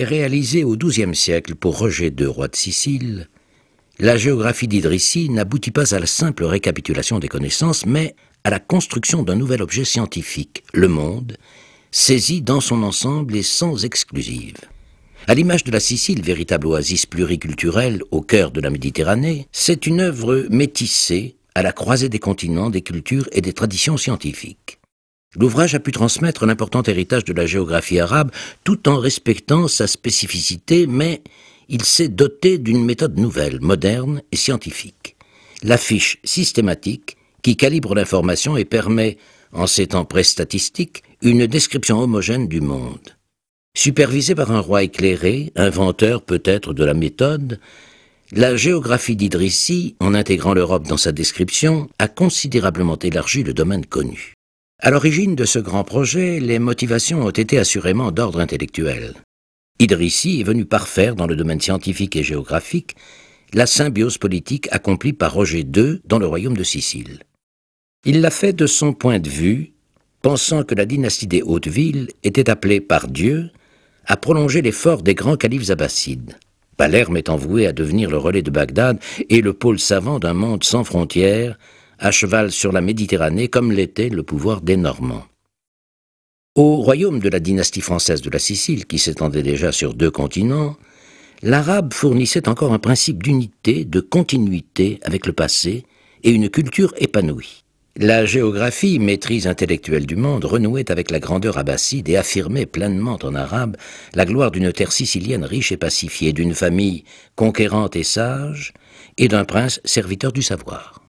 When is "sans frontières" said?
80.62-81.58